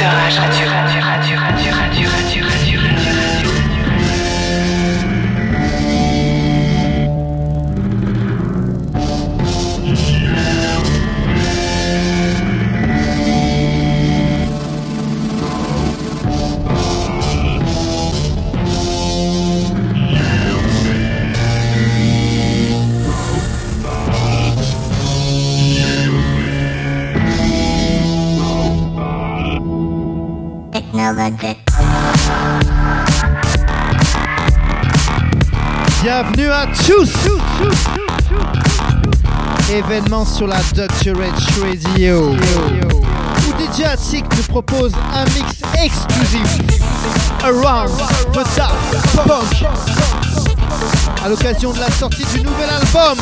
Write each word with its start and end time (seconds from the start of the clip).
Это 0.00 0.12
наш 0.12 0.36
хочу. 0.36 1.77
Bienvenue 36.02 36.48
à 36.48 36.66
tous. 36.86 37.10
Événement 39.70 40.24
sur 40.24 40.46
la. 40.46 40.56
Rich 40.56 41.48
Radio. 41.60 42.30
Où 42.30 43.74
DJ 43.74 43.82
Attic 43.82 44.24
nous 44.36 44.42
propose 44.44 44.92
un 45.14 45.24
mix 45.24 45.60
exclusif. 45.74 46.58
Around 47.42 47.90
the 48.32 48.56
Dark 48.56 48.72
Punk. 49.26 49.66
À 51.22 51.28
l'occasion 51.28 51.72
de 51.72 51.80
la 51.80 51.90
sortie 51.90 52.24
du 52.32 52.40
nouvel 52.40 52.70
album. 52.70 53.18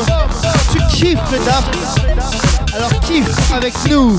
Tu 0.71 0.79
kiffes 0.97 1.19
le 1.33 1.39
Dark. 1.45 1.77
Alors 2.73 3.01
kiffe 3.01 3.53
avec 3.53 3.75
nous 3.91 4.17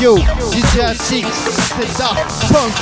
Yo, 0.00 0.16
DJ 0.52 0.78
Attic, 0.80 1.26
c'est 1.34 1.98
Dark 1.98 2.28
Punk 2.52 2.72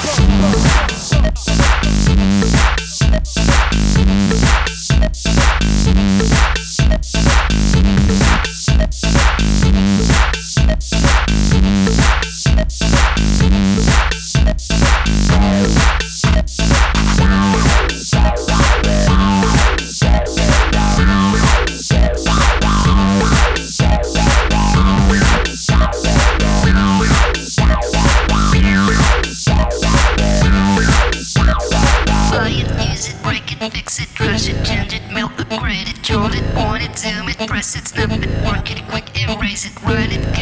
press 37.56 37.74
it, 37.74 37.88
snap 37.88 38.10
it, 38.10 38.28
work 38.44 38.70
it, 38.70 38.86
quick, 38.86 39.08
erase 39.16 39.64
it, 39.64 39.82
write 39.82 40.12
it, 40.12 40.35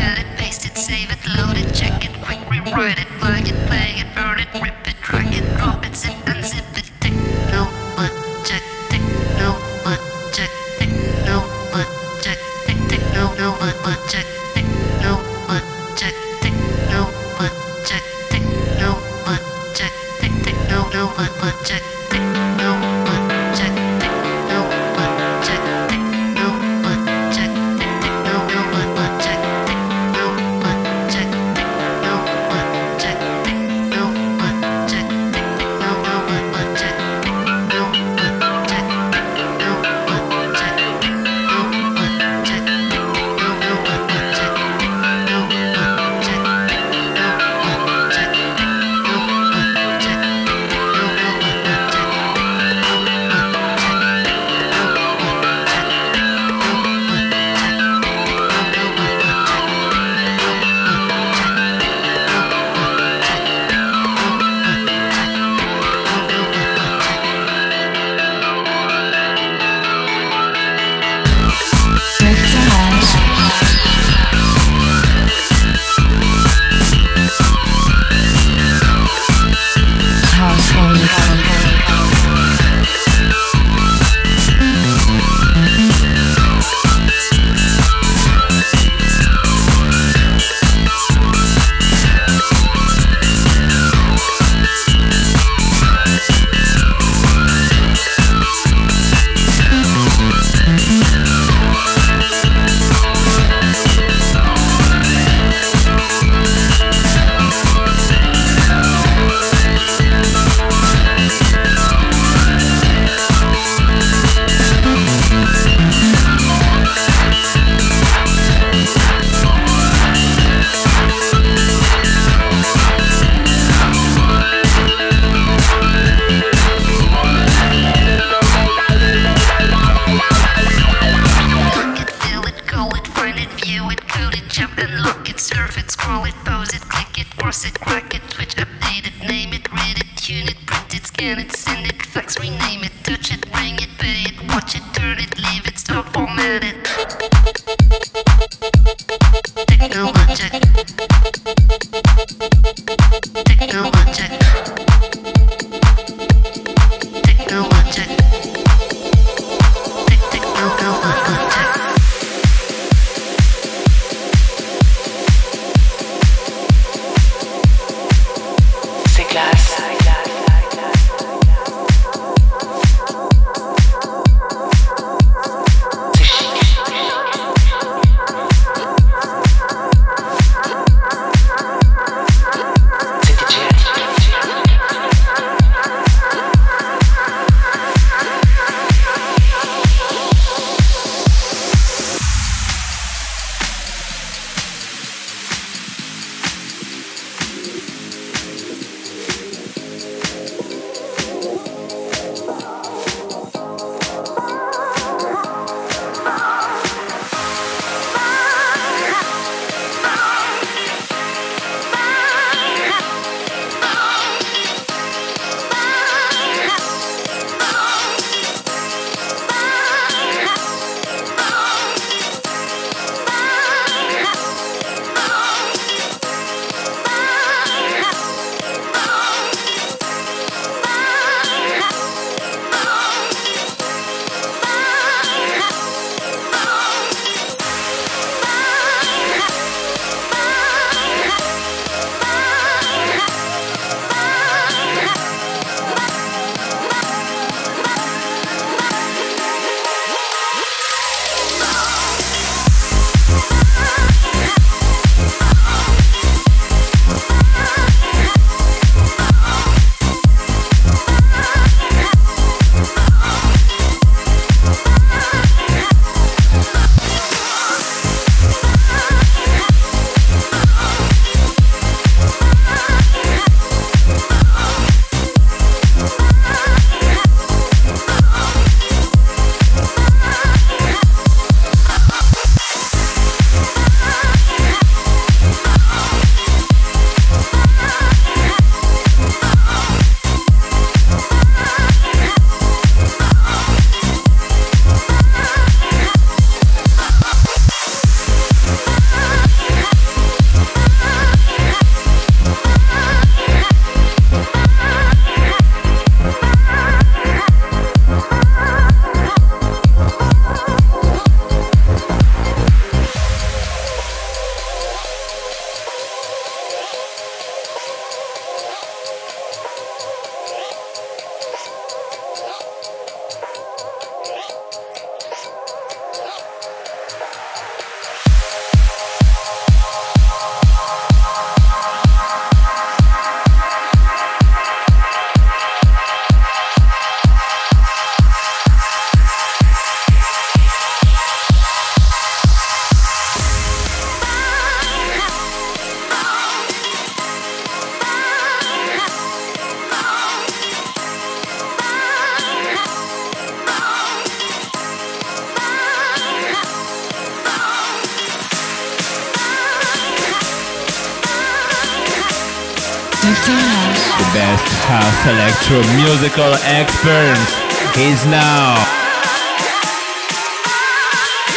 electro 365.27 365.81
musical 365.97 366.53
experience 366.69 367.57
is 367.97 368.27
now 368.27 368.77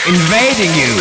invading 0.08 0.72
you. 0.74 0.96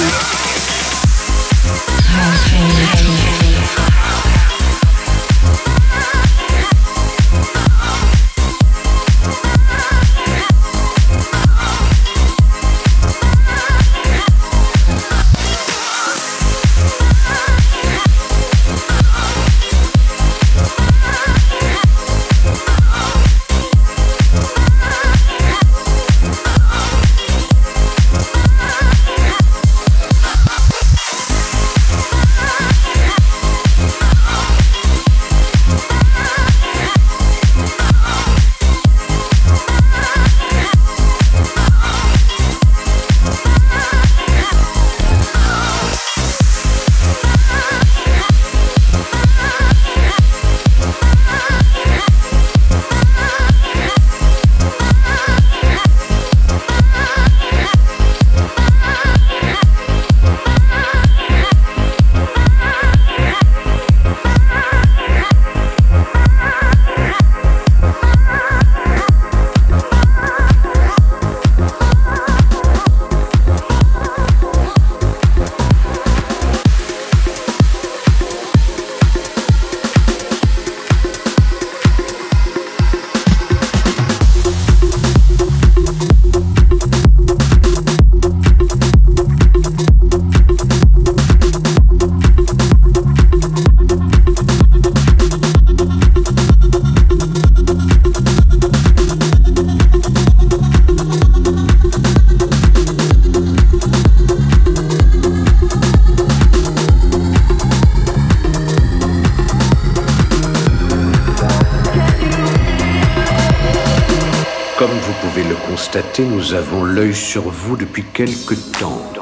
Sur 117.16 117.50
vous 117.50 117.76
depuis 117.76 118.04
quelque 118.04 118.54
temps. 118.78 119.15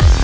Yeah. 0.00 0.23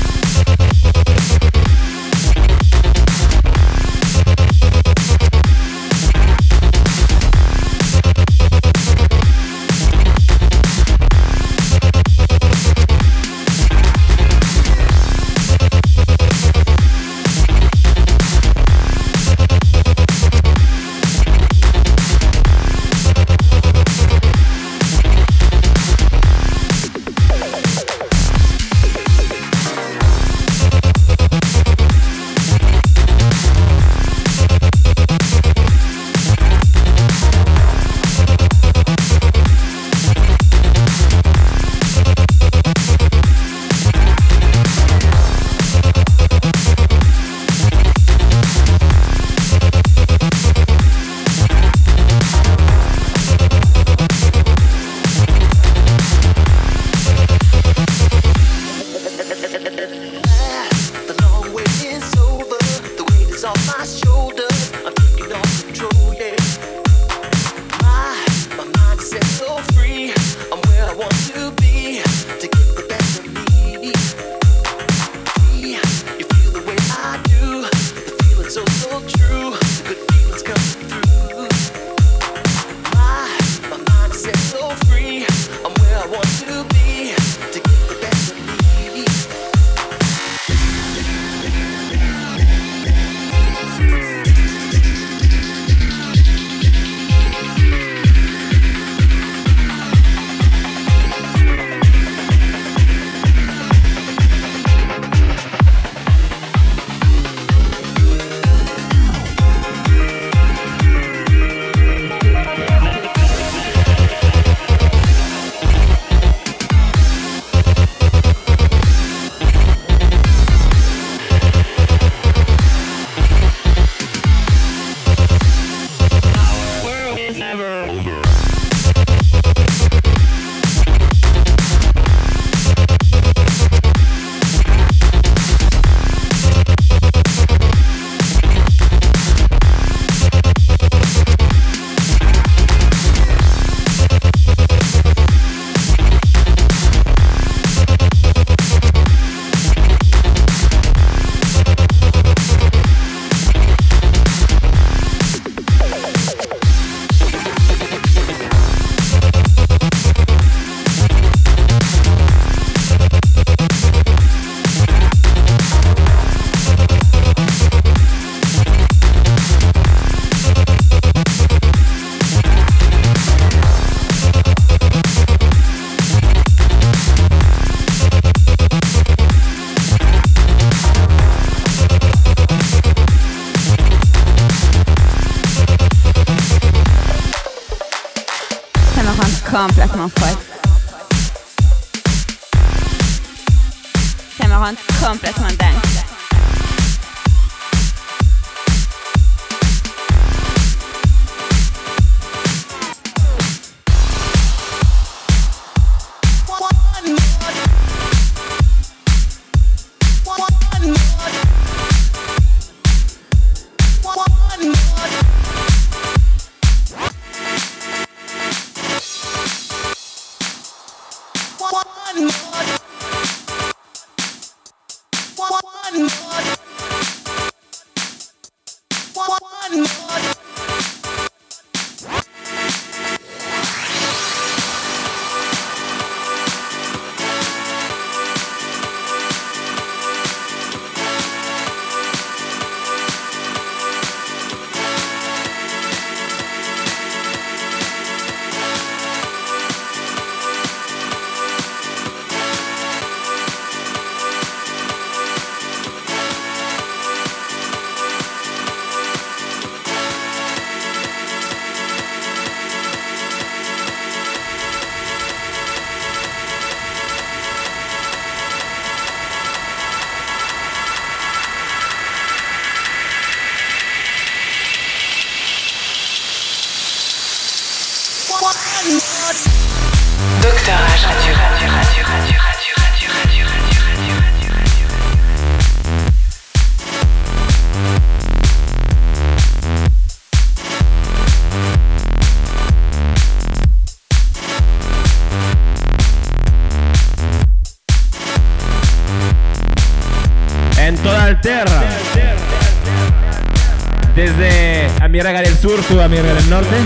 Mierda 305.22 305.38
en 305.38 305.46
el 305.48 305.58
sur, 305.58 305.84
suba 305.84 306.08
mierda 306.08 306.30
en 306.30 306.48
norte. 306.48 306.76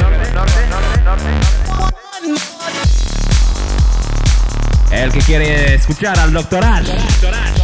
El 4.91 5.13
que 5.13 5.21
quiere 5.21 5.77
escuchar 5.77 6.19
al 6.19 6.33
doctoral. 6.33 6.85
doctoral. 6.85 7.64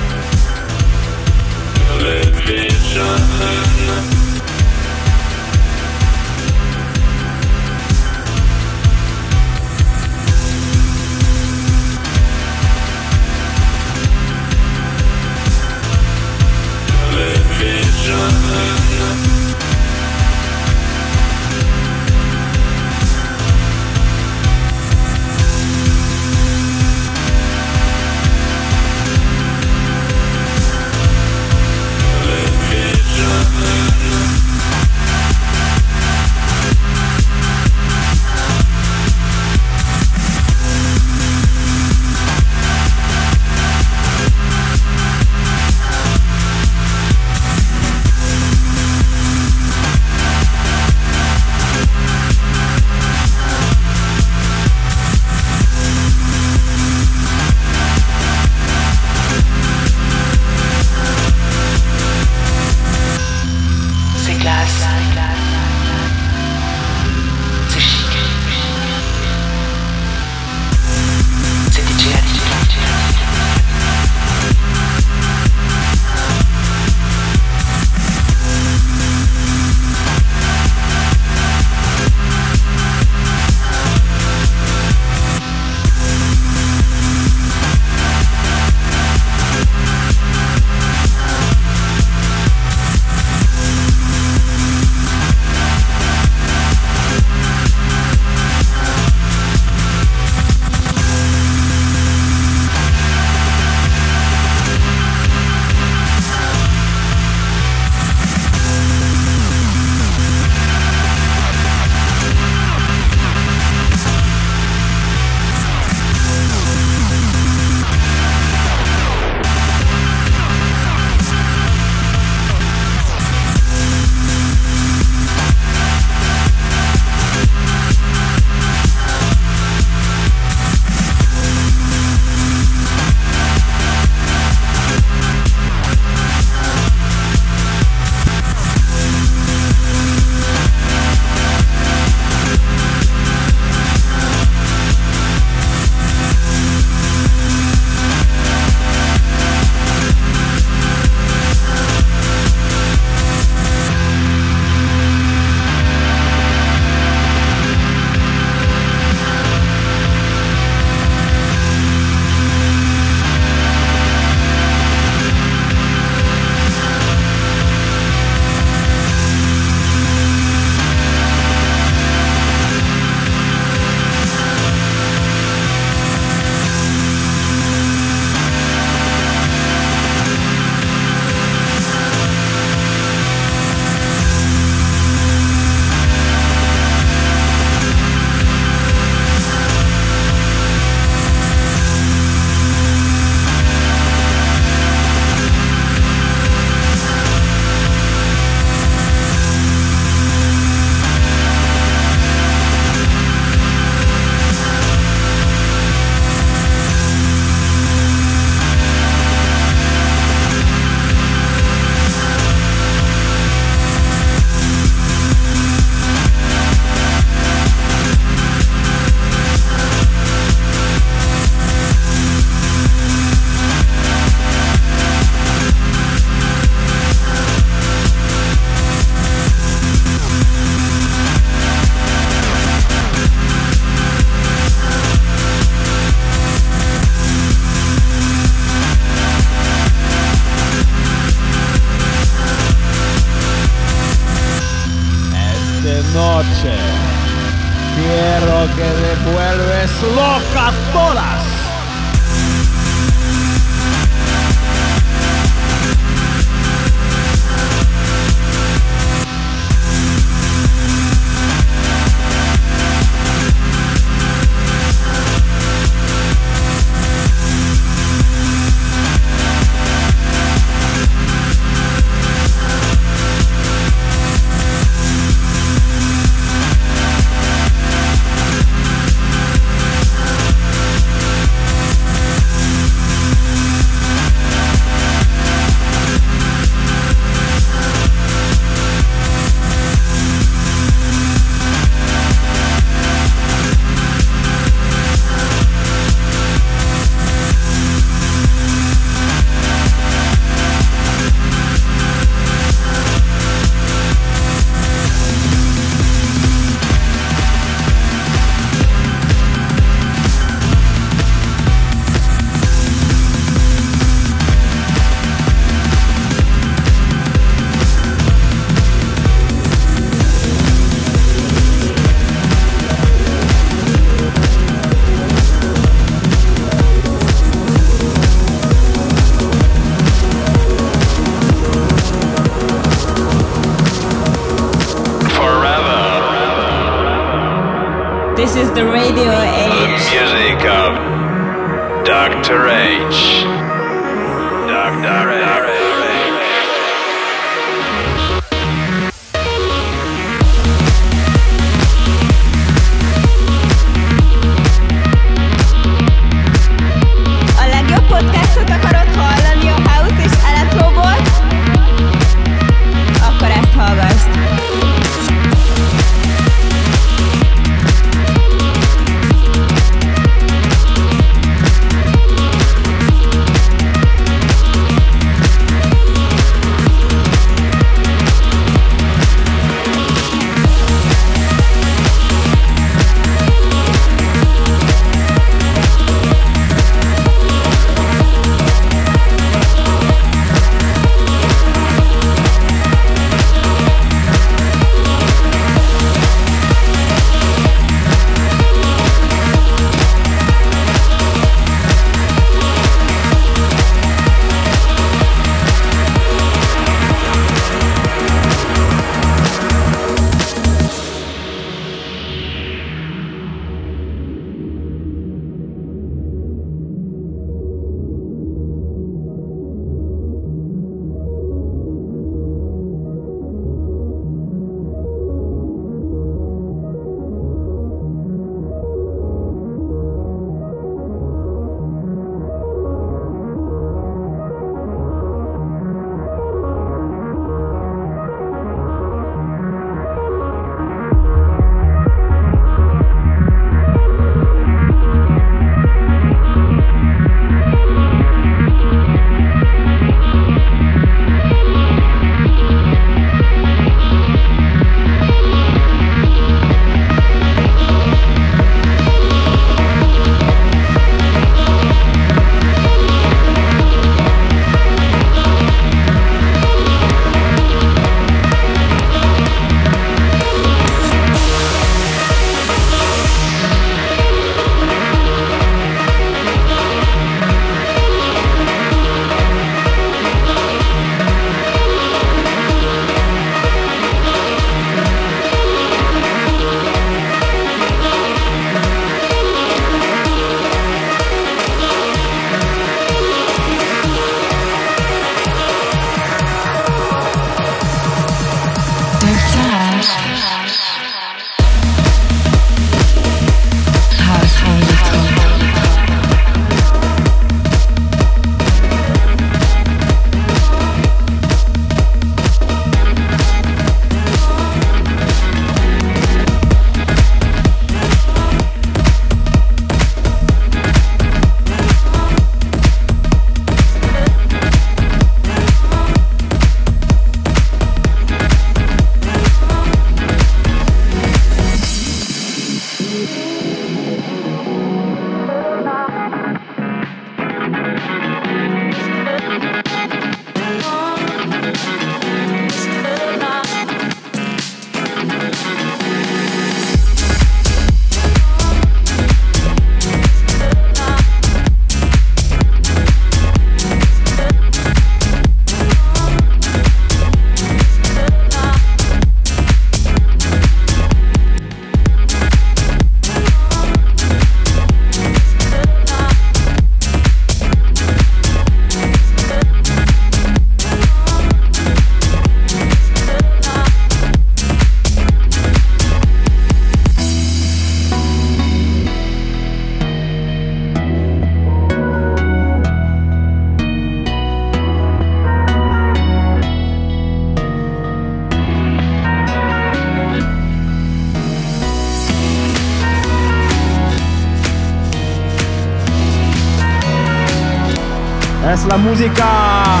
La 598.90 598.96
música 598.96 600.00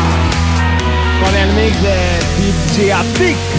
con 1.22 1.36
el 1.36 1.52
mix 1.54 1.80
de 1.80 2.18
DJ 2.36 2.92
Attic. 2.92 3.49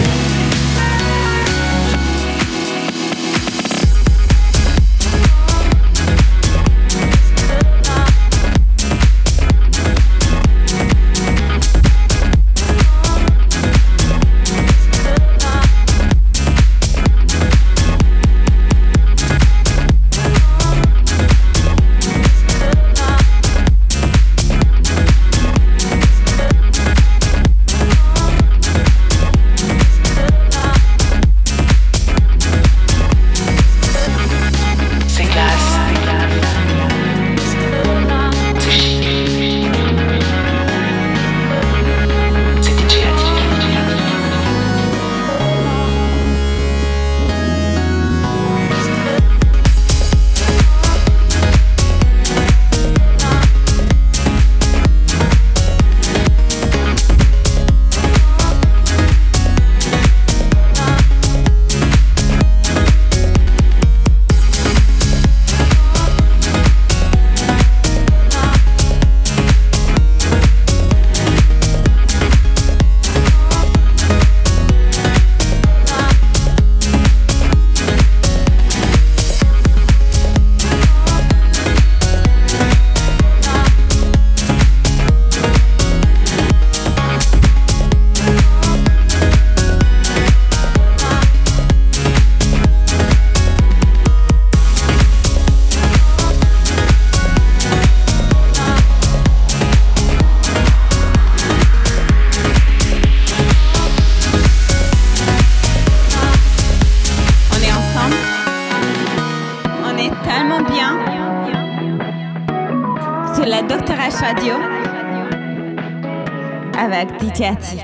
Cat. 117.42 117.81